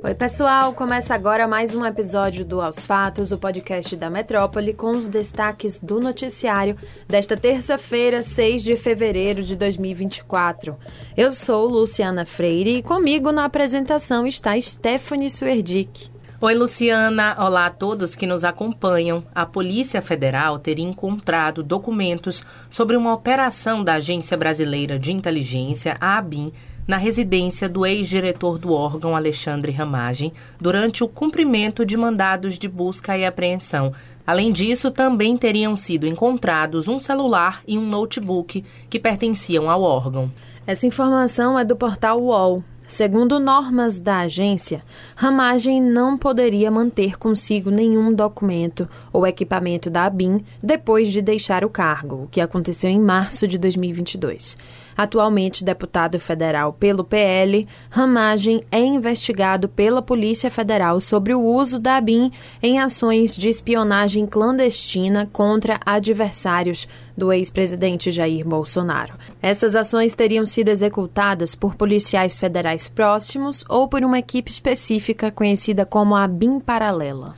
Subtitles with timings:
[0.00, 0.72] Oi, pessoal!
[0.74, 5.76] Começa agora mais um episódio do Aos Fatos, o podcast da Metrópole, com os destaques
[5.76, 6.76] do noticiário
[7.08, 10.78] desta terça-feira, 6 de fevereiro de 2024.
[11.16, 16.08] Eu sou Luciana Freire e comigo na apresentação está Stephanie Suerdick.
[16.40, 17.34] Oi, Luciana.
[17.36, 19.24] Olá a todos que nos acompanham.
[19.34, 26.16] A Polícia Federal teria encontrado documentos sobre uma operação da Agência Brasileira de Inteligência, a
[26.16, 26.52] ABIN,
[26.88, 33.16] na residência do ex-diretor do órgão Alexandre Ramagem durante o cumprimento de mandados de busca
[33.18, 33.92] e apreensão.
[34.26, 40.32] Além disso, também teriam sido encontrados um celular e um notebook que pertenciam ao órgão.
[40.66, 42.64] Essa informação é do portal UOL.
[42.86, 44.82] Segundo normas da agência,
[45.14, 51.68] Ramagem não poderia manter consigo nenhum documento ou equipamento da ABIN depois de deixar o
[51.68, 54.56] cargo, o que aconteceu em março de 2022.
[54.98, 61.98] Atualmente deputado federal pelo PL, Ramagem é investigado pela Polícia Federal sobre o uso da
[61.98, 69.14] ABIN em ações de espionagem clandestina contra adversários do ex-presidente Jair Bolsonaro.
[69.40, 75.86] Essas ações teriam sido executadas por policiais federais próximos ou por uma equipe específica conhecida
[75.86, 77.34] como a BIM Paralela.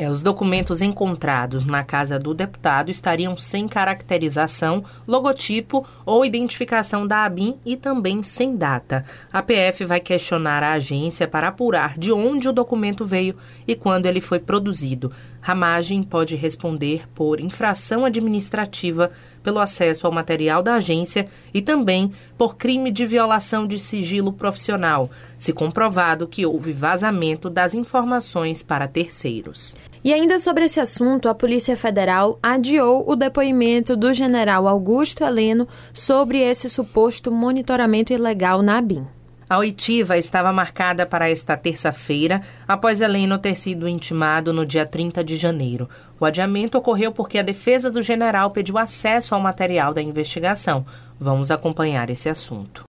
[0.00, 7.26] É, os documentos encontrados na casa do deputado estariam sem caracterização, logotipo ou identificação da
[7.26, 9.04] ABIN e também sem data.
[9.30, 13.36] A PF vai questionar a agência para apurar de onde o documento veio
[13.68, 15.12] e quando ele foi produzido.
[15.42, 19.10] Ramagem pode responder por infração administrativa
[19.42, 25.10] pelo acesso ao material da agência e também por crime de violação de sigilo profissional,
[25.40, 29.74] se comprovado que houve vazamento das informações para terceiros.
[30.04, 35.66] E ainda sobre esse assunto, a Polícia Federal adiou o depoimento do general Augusto Heleno
[35.92, 39.06] sobre esse suposto monitoramento ilegal na ABIN.
[39.50, 45.24] A oitiva estava marcada para esta terça-feira, após Heleno ter sido intimado no dia 30
[45.24, 45.88] de janeiro.
[46.20, 50.86] O adiamento ocorreu porque a defesa do general pediu acesso ao material da investigação.
[51.22, 52.84] Vamos acompanhar esse assunto.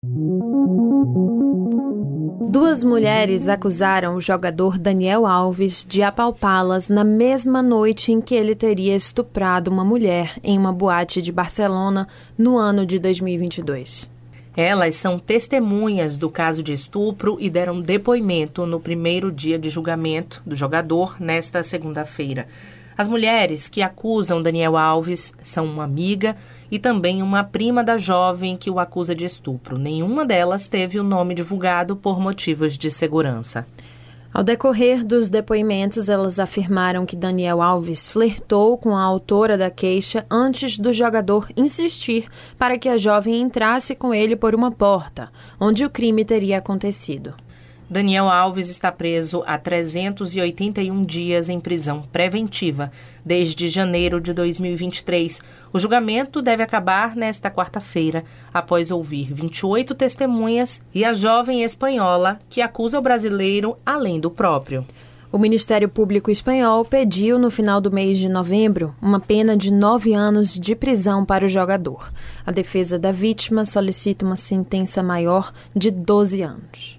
[2.50, 8.54] Duas mulheres acusaram o jogador Daniel Alves de apalpá-las na mesma noite em que ele
[8.54, 12.06] teria estuprado uma mulher em uma boate de Barcelona
[12.36, 14.10] no ano de 2022.
[14.54, 20.42] Elas são testemunhas do caso de estupro e deram depoimento no primeiro dia de julgamento
[20.44, 22.46] do jogador nesta segunda-feira.
[22.98, 26.36] As mulheres que acusam Daniel Alves são uma amiga
[26.70, 29.78] e também uma prima da jovem que o acusa de estupro.
[29.78, 33.66] Nenhuma delas teve o nome divulgado por motivos de segurança.
[34.32, 40.26] Ao decorrer dos depoimentos, elas afirmaram que Daniel Alves flertou com a autora da queixa
[40.30, 42.28] antes do jogador insistir
[42.58, 47.34] para que a jovem entrasse com ele por uma porta, onde o crime teria acontecido.
[47.90, 52.92] Daniel Alves está preso há 381 dias em prisão preventiva
[53.24, 55.40] desde janeiro de 2023.
[55.72, 62.60] O julgamento deve acabar nesta quarta-feira, após ouvir 28 testemunhas e a jovem espanhola que
[62.60, 64.84] acusa o brasileiro além do próprio.
[65.32, 70.14] O Ministério Público Espanhol pediu, no final do mês de novembro, uma pena de nove
[70.14, 72.10] anos de prisão para o jogador.
[72.46, 76.98] A defesa da vítima solicita uma sentença maior de 12 anos.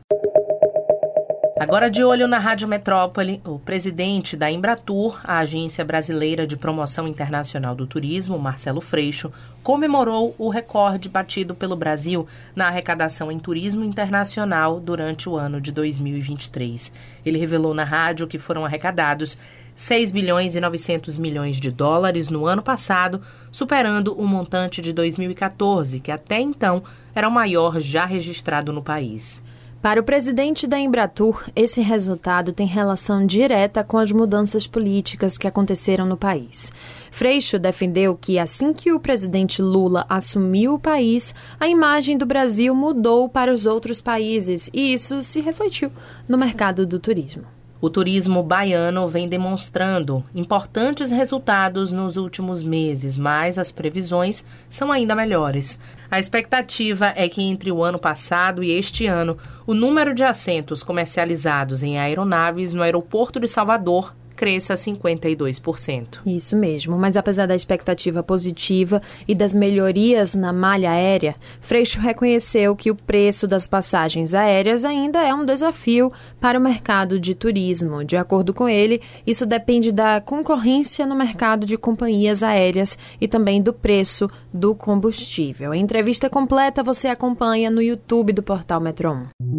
[1.60, 7.06] Agora de olho na Rádio Metrópole, o presidente da Embratur, a Agência Brasileira de Promoção
[7.06, 9.30] Internacional do Turismo, Marcelo Freixo,
[9.62, 12.26] comemorou o recorde batido pelo Brasil
[12.56, 16.94] na arrecadação em turismo internacional durante o ano de 2023.
[17.26, 19.38] Ele revelou na rádio que foram arrecadados
[19.76, 23.22] 6 bilhões e 900 milhões de dólares no ano passado,
[23.52, 26.82] superando o montante de 2014, que até então
[27.14, 29.42] era o maior já registrado no país.
[29.82, 35.48] Para o presidente da Embratur, esse resultado tem relação direta com as mudanças políticas que
[35.48, 36.70] aconteceram no país.
[37.10, 42.76] Freixo defendeu que, assim que o presidente Lula assumiu o país, a imagem do Brasil
[42.76, 45.90] mudou para os outros países e isso se refletiu
[46.28, 47.59] no mercado do turismo.
[47.82, 55.16] O turismo baiano vem demonstrando importantes resultados nos últimos meses, mas as previsões são ainda
[55.16, 55.80] melhores.
[56.12, 60.84] A expectativa é que entre o ano passado e este ano, o número de assentos
[60.84, 66.20] comercializados em aeronaves no aeroporto de Salvador cresça 52%.
[66.26, 72.74] Isso mesmo, mas apesar da expectativa positiva e das melhorias na malha aérea, Freixo reconheceu
[72.74, 76.10] que o preço das passagens aéreas ainda é um desafio
[76.40, 78.02] para o mercado de turismo.
[78.06, 83.62] De acordo com ele, isso depende da concorrência no mercado de companhias aéreas e também
[83.62, 85.74] do preço do combustível.
[85.74, 89.50] A entrevista completa você acompanha no YouTube do portal Metro 1.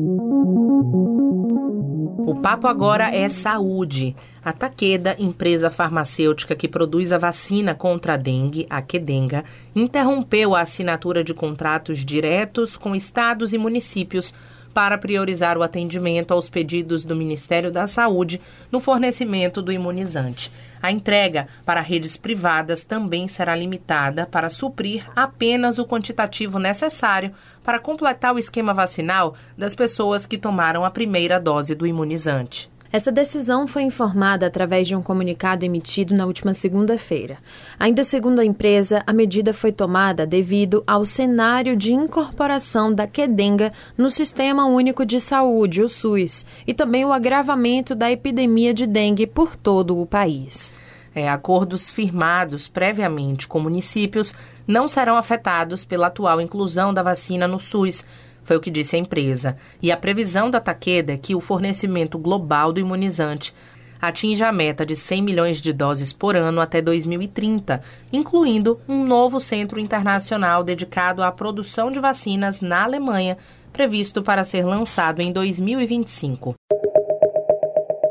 [2.30, 4.14] O papo agora é saúde.
[4.42, 9.44] A Takeda, empresa farmacêutica que produz a vacina contra a dengue, a Quedenga,
[9.76, 14.32] interrompeu a assinatura de contratos diretos com estados e municípios
[14.72, 18.40] para priorizar o atendimento aos pedidos do Ministério da Saúde
[18.70, 20.50] no fornecimento do imunizante.
[20.80, 27.32] A entrega para redes privadas também será limitada para suprir apenas o quantitativo necessário
[27.62, 32.69] para completar o esquema vacinal das pessoas que tomaram a primeira dose do imunizante.
[32.92, 37.38] Essa decisão foi informada através de um comunicado emitido na última segunda-feira.
[37.78, 43.70] Ainda segundo a empresa, a medida foi tomada devido ao cenário de incorporação da Quedenga
[43.96, 49.24] no Sistema Único de Saúde, o SUS, e também o agravamento da epidemia de dengue
[49.24, 50.72] por todo o país.
[51.14, 54.34] É, acordos firmados previamente com municípios
[54.66, 58.04] não serão afetados pela atual inclusão da vacina no SUS
[58.44, 59.56] foi o que disse a empresa.
[59.82, 63.54] E a previsão da Takeda é que o fornecimento global do imunizante
[64.00, 67.82] atinja a meta de 100 milhões de doses por ano até 2030,
[68.12, 73.36] incluindo um novo centro internacional dedicado à produção de vacinas na Alemanha,
[73.72, 76.54] previsto para ser lançado em 2025.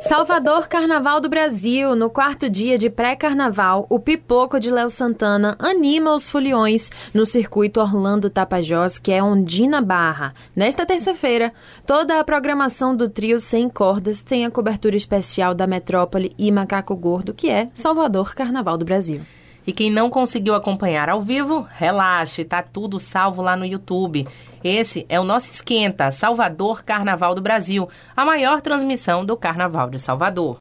[0.10, 1.96] Salvador Carnaval do Brasil.
[1.96, 7.80] No quarto dia de pré-carnaval, o Pipoco de Léo Santana anima os foliões no circuito
[7.80, 10.34] Orlando Tapajós, que é Ondina Barra.
[10.56, 11.54] Nesta terça-feira,
[11.86, 16.96] toda a programação do trio Sem Cordas tem a cobertura especial da Metrópole e Macaco
[16.96, 19.22] Gordo, que é Salvador Carnaval do Brasil.
[19.70, 24.28] E quem não conseguiu acompanhar ao vivo, relaxe, tá tudo salvo lá no YouTube.
[24.64, 27.88] Esse é o nosso esquenta, Salvador Carnaval do Brasil,
[28.18, 30.58] a maior transmissão do Carnaval de Salvador.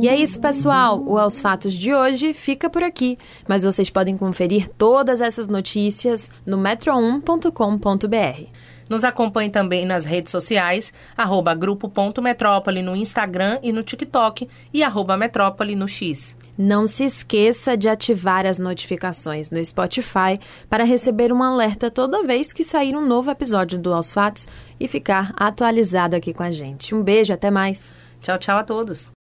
[0.00, 1.00] E é isso, pessoal.
[1.06, 3.16] O Aos Fatos de hoje fica por aqui,
[3.46, 8.52] mas vocês podem conferir todas essas notícias no metro1.com.br.
[8.90, 15.16] Nos acompanhe também nas redes sociais, arroba grupo.metrópole no Instagram e no TikTok e arroba
[15.16, 16.36] metrópole no X.
[16.58, 22.52] Não se esqueça de ativar as notificações no Spotify para receber um alerta toda vez
[22.52, 24.48] que sair um novo episódio do Aos Fatos
[24.80, 26.96] e ficar atualizado aqui com a gente.
[26.96, 27.94] Um beijo, até mais.
[28.20, 29.17] Tchau, tchau a todos.